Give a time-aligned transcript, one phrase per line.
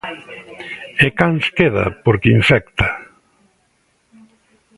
[1.05, 2.87] E Cans queda, porque infecta.